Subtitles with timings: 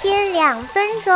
[0.00, 1.12] 天两分钟。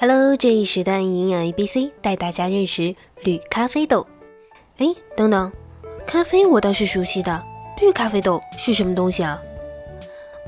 [0.00, 4.06] Hello，这一时段营养 A B C 带大家认识绿咖啡豆。
[4.78, 4.86] 哎，
[5.16, 5.52] 等等，
[6.06, 7.44] 咖啡我倒是熟悉的，
[7.80, 9.42] 绿咖啡豆是什么东西啊？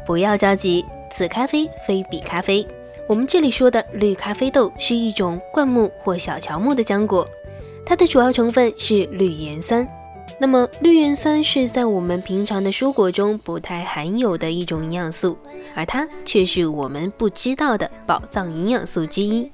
[0.06, 2.66] 不要着急，此咖啡非彼咖啡。
[3.08, 7.28] 我们这里说的绿咖啡豆是一种灌木或小乔木的浆果，
[7.84, 9.86] 它的主要成分是绿盐酸。
[10.38, 15.36] 那么，绿盐酸是在我们平常的蔬果中不太含有的一种营养素，
[15.74, 19.48] 而它却是我们不知道的宝藏营养素之一。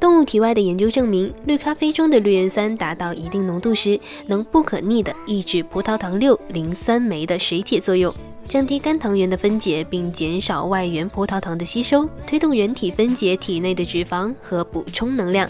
[0.00, 8.12] 动物体外的研究证明，绿咖啡中的绿盐酸达到一定浓度时，能不可逆地抑制葡萄糖六磷酸酶的水解作用，
[8.46, 15.48] 降低肝糖原的分解，并减少外源葡萄糖的吸收，推动人体分解体内的脂肪和补充能量，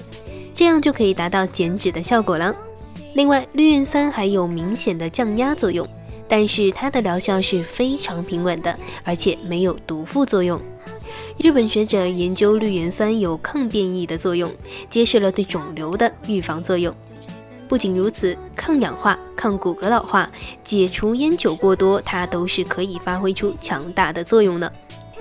[0.55, 2.55] 这样就可以达到减脂的效果了。
[3.15, 5.87] 另外，绿盐酸还有明显的降压作用，
[6.29, 10.60] 但是它的疗效是非常平稳的，而且没有毒副作用。
[11.38, 14.51] 日本学者研究绿盐酸有抗变异的作用，
[14.88, 16.95] 揭示了对肿瘤的预防作用。
[17.68, 20.30] 不仅如此，抗氧化、抗骨骼老化、
[20.62, 24.71] 解除烟酒过多，它都是可以发挥出强大的作用的。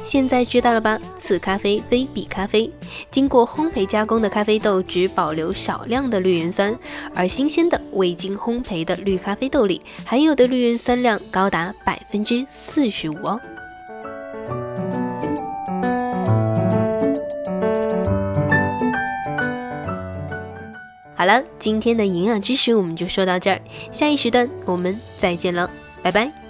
[0.04, 1.00] 现在知道了吧？
[1.20, 2.70] 此咖啡非彼咖啡。
[3.10, 6.78] 经过烘焙加工的咖啡豆只保留少量的绿原酸，
[7.16, 13.40] 而新鲜的未经烘焙的绿咖啡豆里含有的绿原酸量高达百分之四十五哦。
[21.16, 25.70] 好了，今天的营养知识我们就说到这儿，下一时段我们再见了，
[26.02, 26.41] 拜拜。